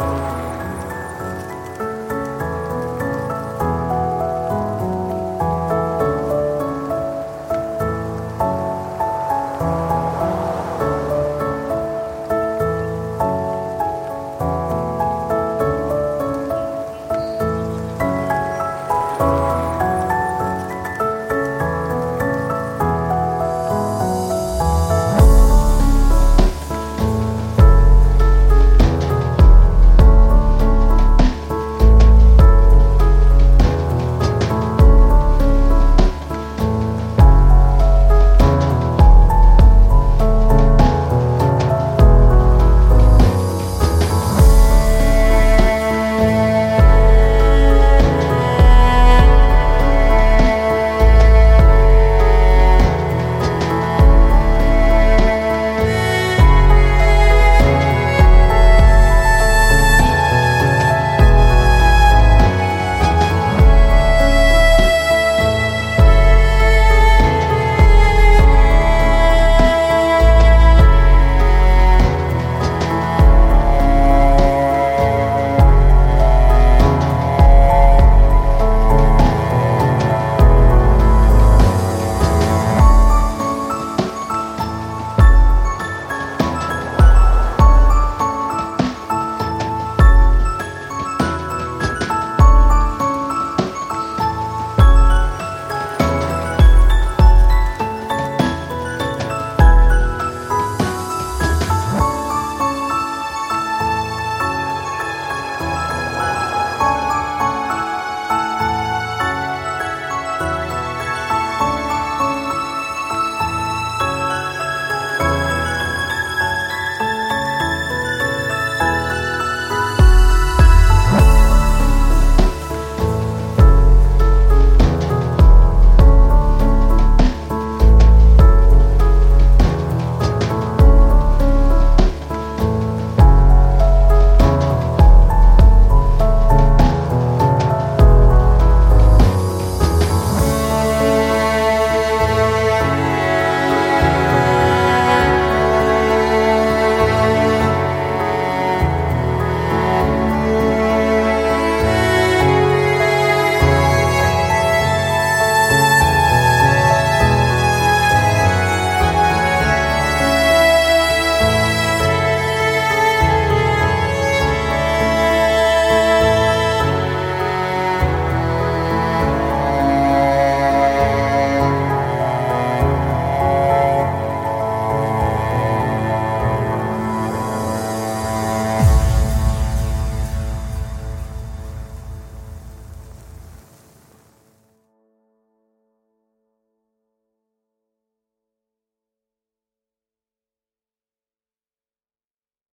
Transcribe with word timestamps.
Bye. 0.00 0.59